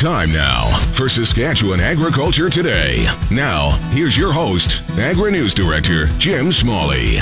[0.00, 3.04] Time now for Saskatchewan Agriculture Today.
[3.30, 7.16] Now, here's your host, Agri News Director Jim Smalley.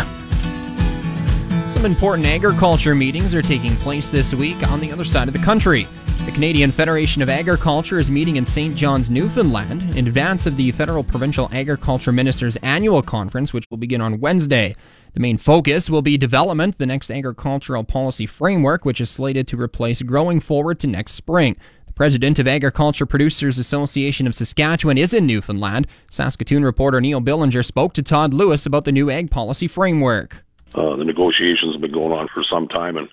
[1.66, 5.40] Some important agriculture meetings are taking place this week on the other side of the
[5.40, 5.88] country.
[6.24, 8.76] The Canadian Federation of Agriculture is meeting in St.
[8.76, 14.00] John's, Newfoundland, in advance of the Federal Provincial Agriculture Ministers Annual Conference, which will begin
[14.00, 14.76] on Wednesday.
[15.14, 19.60] The main focus will be development, the next agricultural policy framework, which is slated to
[19.60, 21.56] replace Growing Forward 2 next spring.
[21.98, 25.88] The president of Agriculture Producers Association of Saskatchewan is in Newfoundland.
[26.12, 30.44] Saskatoon reporter Neil Billinger spoke to Todd Lewis about the new ag policy framework.
[30.76, 33.08] Uh, the negotiations have been going on for some time, and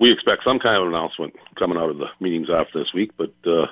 [0.00, 3.32] we expect some kind of announcement coming out of the meetings after this week, but
[3.46, 3.66] uh,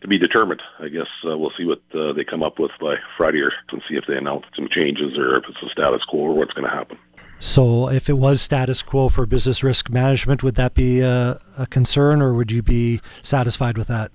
[0.00, 0.62] to be determined.
[0.78, 3.96] I guess uh, we'll see what uh, they come up with by Friday and see
[3.96, 6.72] if they announce some changes or if it's a status quo or what's going to
[6.72, 6.98] happen.
[7.46, 11.66] So, if it was status quo for business risk management, would that be a, a
[11.70, 14.10] concern, or would you be satisfied with that?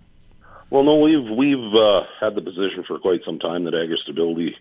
[0.72, 4.56] Well, no, we've we've uh, had the position for quite some time that AgriStability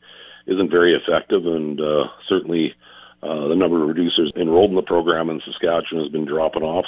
[0.47, 2.75] isn't very effective, and uh, certainly
[3.23, 6.85] uh, the number of reducers enrolled in the program in Saskatchewan has been dropping off.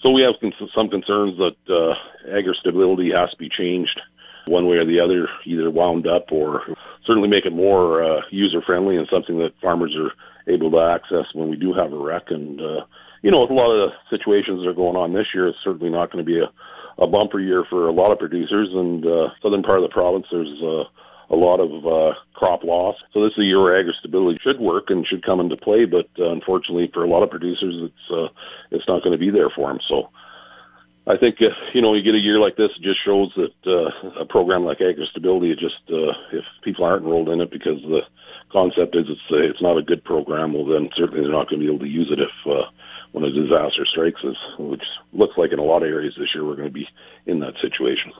[0.00, 1.94] So we have cons- some concerns that uh,
[2.30, 4.00] AgriStability has to be changed
[4.48, 6.64] one way or the other, either wound up or
[7.06, 10.12] certainly make it more uh, user friendly and something that farmers are
[10.52, 12.30] able to access when we do have a wreck.
[12.30, 12.84] And uh,
[13.22, 15.58] you know, with a lot of the situations that are going on this year, it's
[15.62, 16.50] certainly not going to be a,
[16.98, 18.68] a bumper year for a lot of producers.
[18.72, 20.84] And uh, southern part of the province, there's uh,
[21.30, 22.96] a lot of uh, crop loss.
[23.12, 26.08] So this is a year where AgriStability should work and should come into play, but
[26.18, 28.28] uh, unfortunately for a lot of producers, it's uh,
[28.70, 29.80] it's not going to be there for them.
[29.88, 30.10] So
[31.06, 33.52] I think uh, you know you get a year like this, it just shows that
[33.66, 37.80] uh, a program like AgriStability, it just uh, if people aren't enrolled in it because
[37.82, 38.02] the
[38.52, 41.60] concept is it's uh, it's not a good program, well then certainly they're not going
[41.60, 42.30] to be able to use it if.
[42.46, 42.68] Uh,
[43.12, 46.44] when a disaster strikes us, which looks like in a lot of areas this year,
[46.44, 46.88] we're going to be
[47.26, 48.10] in that situation.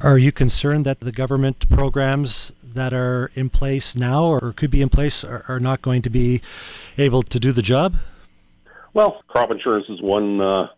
[0.00, 4.82] Are you concerned that the government programs that are in place now or could be
[4.82, 6.42] in place are, are not going to be
[6.96, 7.94] able to do the job?
[8.94, 10.68] Well, crop insurance is one uh,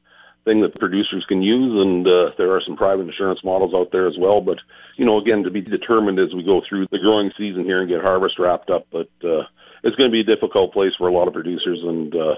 [0.47, 4.07] thing that producers can use, and uh, there are some private insurance models out there
[4.07, 4.41] as well.
[4.41, 4.59] But
[4.97, 7.89] you know, again, to be determined as we go through the growing season here and
[7.89, 8.87] get harvest wrapped up.
[8.91, 9.43] But uh,
[9.83, 12.37] it's going to be a difficult place for a lot of producers, and uh,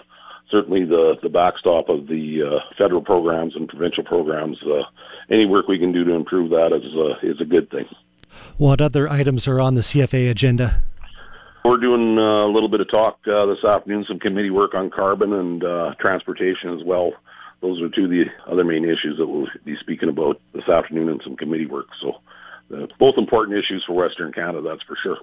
[0.50, 4.58] certainly the the backstop of the uh, federal programs and provincial programs.
[4.62, 4.82] Uh,
[5.30, 7.86] any work we can do to improve that is uh, is a good thing.
[8.56, 10.82] What other items are on the CFA agenda?
[11.64, 14.90] We're doing uh, a little bit of talk uh, this afternoon, some committee work on
[14.90, 17.12] carbon and uh, transportation as well.
[17.60, 21.08] Those are two of the other main issues that we'll be speaking about this afternoon
[21.08, 21.86] and some committee work.
[22.00, 22.20] So,
[22.74, 25.18] uh, both important issues for Western Canada, that's for sure.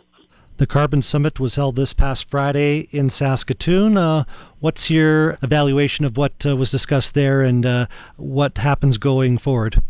[0.57, 3.97] The Carbon Summit was held this past Friday in Saskatoon.
[3.97, 4.23] Uh,
[4.61, 9.81] what's your evaluation of what uh, was discussed there and uh, what happens going forward?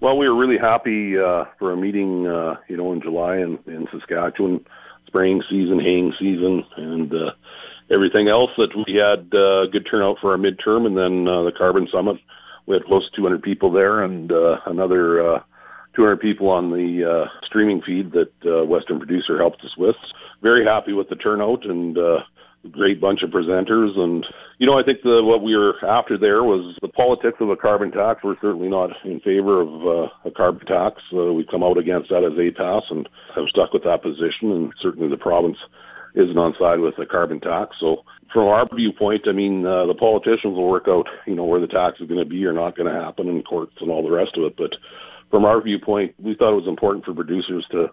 [0.00, 3.58] Well, we were really happy uh, for a meeting, uh, you know, in July in,
[3.66, 4.64] in Saskatchewan,
[5.06, 7.32] spraying season, haying season, and uh,
[7.90, 8.50] everything else.
[8.56, 12.18] That we had uh, good turnout for our midterm, and then uh, the Carbon Summit.
[12.66, 15.42] We had close to 200 people there, and uh, another uh,
[15.94, 19.96] 200 people on the uh, streaming feed that uh, Western Producer helped us with.
[20.42, 22.22] Very happy with the turnout and uh,
[22.64, 23.98] a great bunch of presenters.
[23.98, 24.26] And,
[24.58, 27.56] you know, I think the, what we were after there was the politics of a
[27.56, 28.22] carbon tax.
[28.24, 31.02] We're certainly not in favor of uh, a carbon tax.
[31.12, 34.50] Uh, we come out against that as APAS and have stuck with that position.
[34.50, 35.58] And certainly the province
[36.14, 37.76] isn't on side with a carbon tax.
[37.80, 41.60] So from our viewpoint, I mean, uh, the politicians will work out, you know, where
[41.60, 44.02] the tax is going to be or not going to happen in courts and all
[44.02, 44.56] the rest of it.
[44.56, 44.76] But
[45.30, 47.90] from our viewpoint, we thought it was important for producers to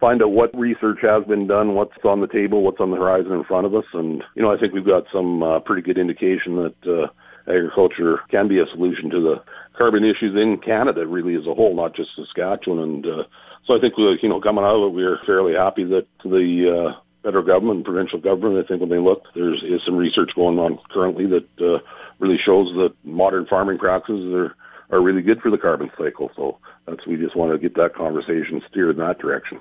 [0.00, 3.32] find out what research has been done, what's on the table, what's on the horizon
[3.32, 3.84] in front of us.
[3.92, 7.08] And, you know, I think we've got some uh, pretty good indication that uh,
[7.50, 9.42] agriculture can be a solution to the
[9.76, 12.80] carbon issues in Canada, really, as a whole, not just Saskatchewan.
[12.80, 13.24] And uh,
[13.66, 16.06] so I think, we, you know, coming out of it, we are fairly happy that
[16.24, 19.96] the uh, federal government and provincial government, I think when they look, there's is some
[19.96, 21.78] research going on currently that uh,
[22.18, 24.54] really shows that modern farming practices are
[24.90, 26.30] are really good for the carbon cycle.
[26.34, 29.60] So that's we just want to get that conversation steered in that direction.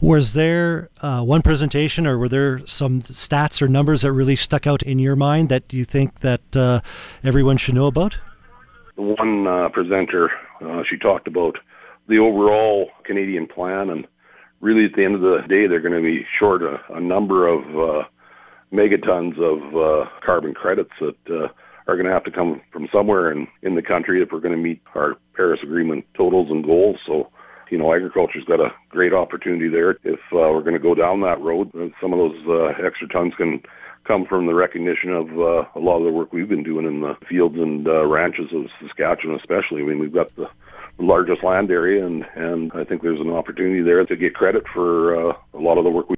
[0.00, 4.66] Was there uh, one presentation, or were there some stats or numbers that really stuck
[4.66, 6.80] out in your mind that you think that uh,
[7.24, 8.14] everyone should know about?
[8.96, 10.30] One uh, presenter,
[10.60, 11.56] uh, she talked about
[12.08, 14.06] the overall Canadian plan, and
[14.60, 17.46] really at the end of the day, they're going to be short a, a number
[17.46, 18.04] of uh,
[18.72, 21.50] megatons of uh, carbon credits that
[21.88, 24.54] are going to have to come from somewhere in, in the country if we're going
[24.54, 26.98] to meet our Paris Agreement totals and goals.
[27.06, 27.30] So,
[27.70, 29.92] you know, agriculture's got a great opportunity there.
[30.04, 33.34] If uh, we're going to go down that road, some of those uh, extra tons
[33.36, 33.62] can
[34.04, 37.00] come from the recognition of uh, a lot of the work we've been doing in
[37.00, 39.82] the fields and uh, ranches of Saskatchewan, especially.
[39.82, 40.48] I mean, we've got the
[40.98, 45.30] largest land area, and and I think there's an opportunity there to get credit for
[45.30, 46.16] uh, a lot of the work we.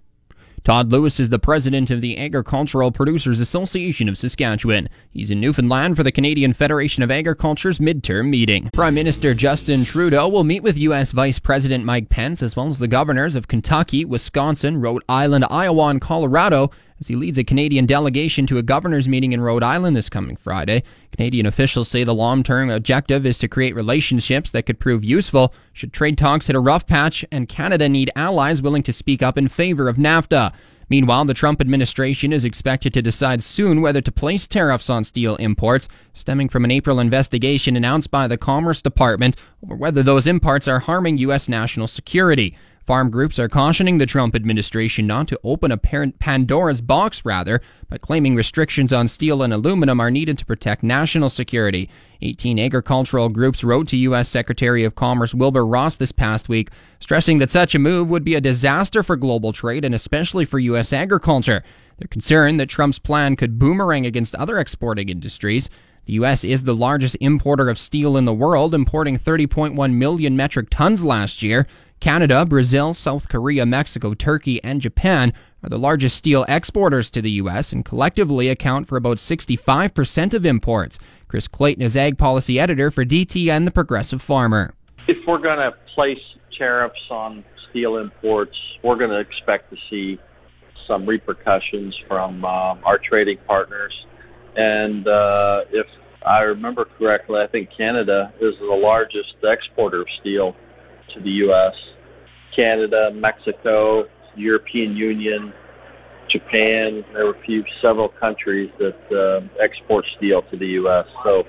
[0.63, 4.91] Todd Lewis is the president of the Agricultural Producers Association of Saskatchewan.
[5.11, 8.69] He's in Newfoundland for the Canadian Federation of Agriculture's midterm meeting.
[8.75, 11.13] Prime Minister Justin Trudeau will meet with U.S.
[11.13, 15.89] Vice President Mike Pence as well as the governors of Kentucky, Wisconsin, Rhode Island, Iowa,
[15.89, 19.97] and Colorado as he leads a Canadian delegation to a governor's meeting in Rhode Island
[19.97, 20.83] this coming Friday.
[21.11, 25.55] Canadian officials say the long term objective is to create relationships that could prove useful
[25.73, 29.39] should trade talks hit a rough patch and Canada need allies willing to speak up
[29.39, 30.53] in favor of NAFTA.
[30.91, 35.37] Meanwhile, the Trump administration is expected to decide soon whether to place tariffs on steel
[35.37, 40.67] imports, stemming from an April investigation announced by the Commerce Department over whether those imports
[40.67, 41.49] are harming U.S.
[41.49, 42.57] national security.
[42.91, 47.99] Farm groups are cautioning the Trump administration not to open a Pandora's box, rather, by
[47.99, 51.89] claiming restrictions on steel and aluminum are needed to protect national security.
[52.21, 54.29] 18 agricultural groups wrote to U.S.
[54.29, 58.35] Secretary of Commerce Wilbur Ross this past week, stressing that such a move would be
[58.35, 60.93] a disaster for global trade and especially for U.S.
[60.93, 61.63] agriculture.
[61.99, 65.71] They're concerned that Trump's plan could boomerang against other exporting industries.
[66.07, 66.45] The U.S.
[66.45, 71.43] is the largest importer of steel in the world, importing 30.1 million metric tons last
[71.43, 71.67] year.
[72.01, 77.33] Canada, Brazil, South Korea, Mexico, Turkey, and Japan are the largest steel exporters to the
[77.33, 77.73] U.S.
[77.73, 80.99] and collectively account for about 65% of imports.
[81.29, 84.73] Chris Clayton is Ag Policy Editor for DTN, the Progressive Farmer.
[85.07, 86.19] If we're going to place
[86.57, 90.19] tariffs on steel imports, we're going to expect to see
[90.87, 93.93] some repercussions from uh, our trading partners.
[94.57, 95.87] And uh, if
[96.27, 100.55] I remember correctly, I think Canada is the largest exporter of steel
[101.15, 101.75] to the U.S.
[102.55, 104.05] Canada, Mexico,
[104.37, 105.53] European Union,
[106.31, 107.05] Japan.
[107.13, 111.07] There were a few, several countries that uh, export steel to the U.S.
[111.25, 111.45] So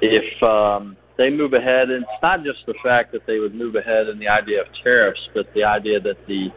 [0.00, 3.74] if um, they move ahead, and it's not just the fact that they would move
[3.76, 6.48] ahead in the idea of tariffs, but the idea that the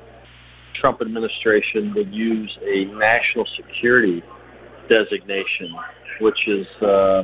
[0.79, 4.23] Trump administration would use a national security
[4.89, 5.75] designation,
[6.21, 7.23] which is uh,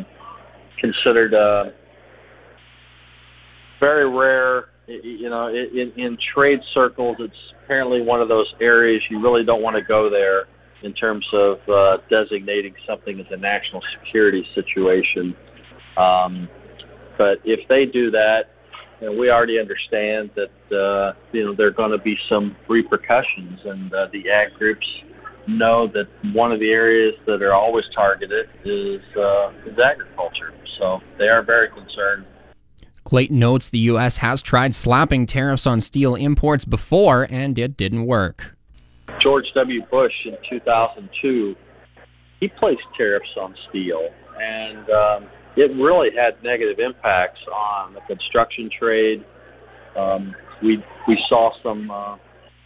[0.79, 1.33] considered.
[1.33, 1.71] Uh,
[3.81, 4.65] very rare.
[4.87, 9.61] You know, in, in trade circles, it's apparently one of those areas you really don't
[9.61, 10.45] want to go there
[10.83, 15.33] in terms of uh, designating something as a national security situation.
[15.95, 16.49] Um,
[17.17, 18.49] but if they do that,
[19.03, 23.59] know, we already understand that uh, you know there are going to be some repercussions,
[23.65, 24.87] and uh, the ag groups
[25.47, 30.53] know that one of the areas that are always targeted is uh, is agriculture.
[30.79, 32.25] So they are very concerned
[33.03, 34.17] Clayton notes the U.S.
[34.17, 38.57] has tried slapping tariffs on steel imports before, and it didn't work.
[39.21, 39.85] George W.
[39.91, 41.55] Bush in 2002,
[42.39, 44.09] he placed tariffs on steel,
[44.41, 49.23] and um, it really had negative impacts on the construction trade.
[49.97, 52.17] Um, we we saw some uh,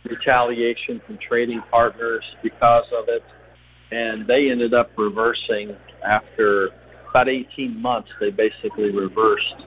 [0.05, 3.23] retaliation from trading partners because of it,
[3.91, 6.69] and they ended up reversing after
[7.09, 8.09] about 18 months.
[8.19, 9.65] They basically reversed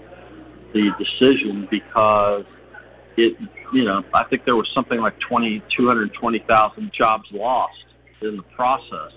[0.72, 2.44] the decision because
[3.16, 3.36] it,
[3.72, 7.72] you know, I think there was something like 20, 220,000 jobs lost
[8.22, 9.12] in the process.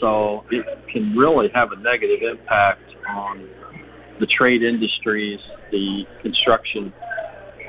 [0.00, 3.46] So it can really have a negative impact on
[4.18, 5.40] the trade industries,
[5.70, 6.92] the construction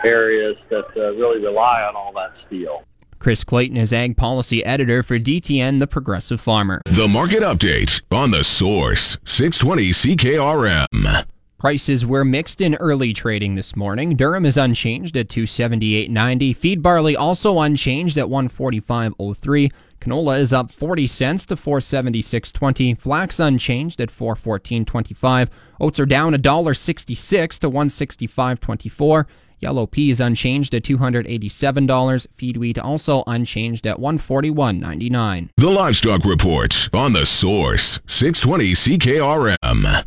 [0.03, 2.83] areas that uh, really rely on all that steel.
[3.19, 6.81] Chris Clayton is Ag Policy Editor for DTN, The Progressive Farmer.
[6.85, 11.25] The Market Update on The Source, 620 CKRM.
[11.59, 14.17] Prices were mixed in early trading this morning.
[14.17, 16.55] Durum is unchanged at 278.90.
[16.55, 19.71] Feed barley also unchanged at 145.03.
[19.99, 22.97] Canola is up 40 cents to 476.20.
[22.97, 25.49] Flax unchanged at 414.25.
[25.79, 29.25] Oats are down $1.66 to 165.24.
[29.61, 32.27] Yellow peas unchanged at $287.
[32.35, 35.49] Feed wheat also unchanged at 141.99.
[35.55, 40.05] The Livestock Report on the Source 620 CKRM.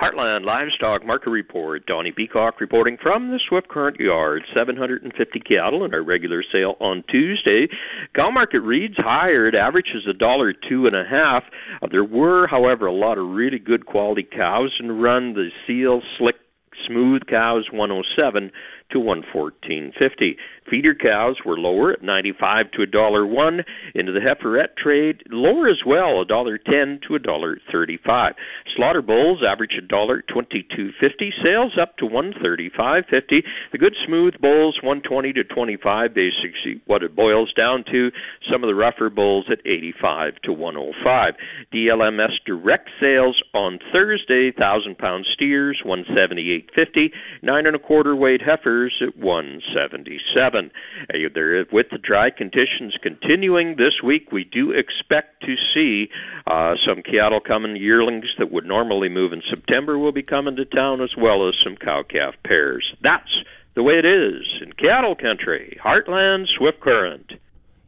[0.00, 1.84] Heartland Livestock Market Report.
[1.86, 4.42] Donnie Peacock reporting from the Swift Current Yard.
[4.56, 7.68] 750 cattle in our regular sale on Tuesday.
[8.16, 9.44] Cow market reads higher.
[9.44, 11.44] It averages a dollar two and a half.
[11.80, 15.34] Uh, there were, however, a lot of really good quality cows and run.
[15.34, 16.36] The seal, slick,
[16.86, 18.50] smooth cows 107
[18.92, 20.36] to 114.50.
[20.70, 23.64] Feeder cows were lower at 95 to a dollar one.
[23.94, 28.34] Into the heiferette trade, lower as well, a dollar 10 to a dollar 35.
[28.76, 31.32] Slaughter bulls average a dollar 22.50.
[31.44, 33.42] Sales up to 135.50.
[33.72, 36.14] The good smooth bulls 120 to 25.
[36.14, 38.10] Basically, what it boils down to.
[38.50, 41.34] Some of the rougher bulls at 85 to 105.
[41.72, 46.71] DLMS direct sales on Thursday, thousand pound steers 178.50.
[46.72, 47.12] 850.
[47.42, 50.70] Nine and a quarter weight heifers at 177.
[51.12, 56.08] Uh, with the dry conditions continuing this week, we do expect to see
[56.46, 60.64] uh, some cattle coming, yearlings that would normally move in September will be coming to
[60.64, 62.94] town, as well as some cow calf pairs.
[63.02, 67.32] That's the way it is in cattle country, Heartland Swift Current.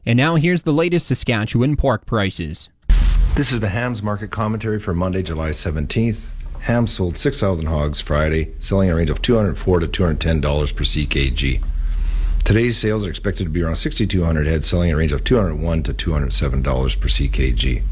[0.06, 2.68] And now here's the latest Saskatchewan pork prices.
[3.36, 6.33] This is the hams market commentary for Monday, July 17th.
[6.64, 11.62] Hams sold 6,000 hogs Friday, selling a range of 204 to 210 dollars per ckg.
[12.42, 15.92] Today's sales are expected to be around 6,200 head, selling a range of 201 to
[15.92, 17.82] 207 dollars per ckg.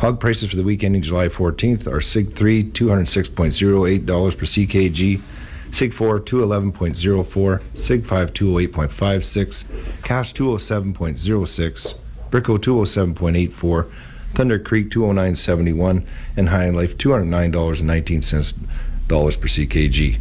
[0.00, 5.22] Hog prices for the week ending July 14th are Sig 3 206.08 dollars per ckg,
[5.70, 11.94] SIG 4 211.04, SIG 5 208.56, Cash 207.06,
[12.30, 13.90] Bricko 207.84,
[14.34, 16.04] Thunder Creek 209.71,
[16.36, 18.68] and High Life $209.19
[19.08, 20.20] per CKG.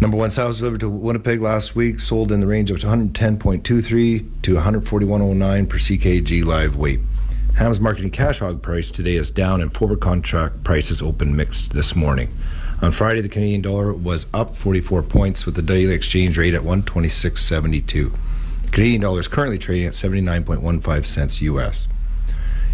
[0.00, 4.54] Number one sows delivered to Winnipeg last week sold in the range of 110.23 to
[4.54, 7.00] 141.09 per CKG live weight.
[7.54, 11.94] Hams marketing cash hog price today is down and forward contract prices open mixed this
[11.94, 12.34] morning.
[12.80, 16.62] On Friday, the Canadian dollar was up 44 points with the daily exchange rate at
[16.62, 18.12] 126.72.
[18.62, 21.88] The Canadian dollar is currently trading at 79.15 cents US.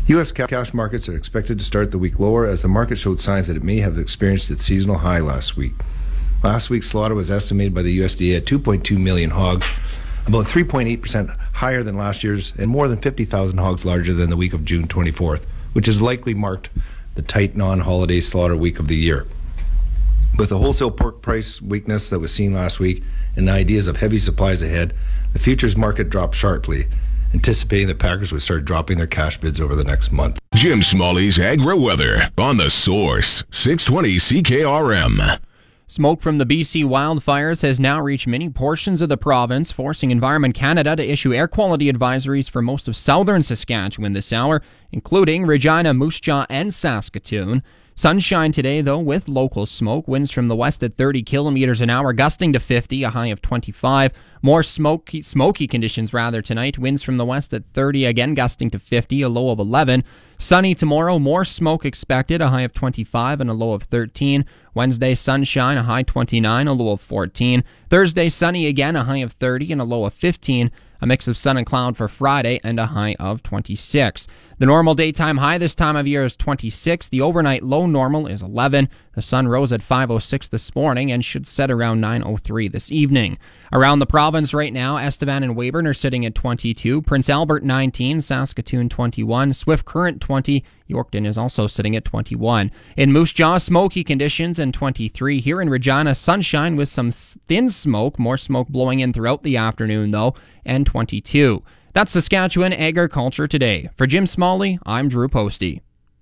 [0.09, 0.31] U.S.
[0.31, 3.57] cash markets are expected to start the week lower as the market showed signs that
[3.57, 5.73] it may have experienced its seasonal high last week.
[6.45, 9.67] Last week's slaughter was estimated by the USDA at 2.2 million hogs,
[10.29, 14.53] about 3.8% higher than last year's and more than 50,000 hogs larger than the week
[14.53, 16.71] of June 24th, which has likely marked
[17.17, 19.27] the tight non holiday slaughter week of the year.
[20.39, 23.03] With the wholesale pork price weakness that was seen last week
[23.35, 24.95] and the ideas of heavy supplies ahead,
[25.33, 26.87] the futures market dropped sharply,
[27.35, 30.38] anticipating that packers would start dropping their cash bids over the next month.
[30.54, 35.38] Jim Smalley's Agro Weather on the Source 620 CKRM.
[35.88, 40.52] Smoke from the BC wildfires has now reached many portions of the province, forcing Environment
[40.52, 45.95] Canada to issue air quality advisories for most of southern Saskatchewan this hour, including Regina,
[45.95, 47.62] Moose Jaw, and Saskatoon.
[47.95, 50.09] Sunshine today, though, with local smoke.
[50.09, 53.40] Winds from the west at 30 kilometers an hour, gusting to 50, a high of
[53.40, 54.12] 25.
[54.47, 56.79] More smoky, smoky conditions, rather, tonight.
[56.79, 60.05] Winds from the west at 30, again gusting to 50, a low of 11.
[60.38, 64.45] Sunny tomorrow, more smoke expected, a high of 25 and a low of 13.
[64.73, 67.65] Wednesday, sunshine, a high 29, a low of 14.
[67.91, 70.71] Thursday, sunny again, a high of 30 and a low of 15.
[71.00, 74.26] A mix of sun and cloud for Friday and a high of 26.
[74.59, 77.09] The normal daytime high this time of year is 26.
[77.09, 78.88] The overnight low normal is 11.
[79.17, 83.39] The sun rose at 5:06 this morning and should set around 9:03 this evening.
[83.73, 88.21] Around the province right now, Estevan and Weyburn are sitting at 22, Prince Albert 19,
[88.21, 92.71] Saskatoon 21, Swift Current 20, Yorkton is also sitting at 21.
[92.99, 95.41] In Moose Jaw, smoky conditions and 23.
[95.41, 100.11] Here in Regina, sunshine with some thin smoke, more smoke blowing in throughout the afternoon
[100.11, 100.35] though,
[100.67, 101.63] and 22.
[101.95, 103.89] That's Saskatchewan Agriculture Today.
[103.97, 105.81] For Jim Smalley, I'm Drew Postey.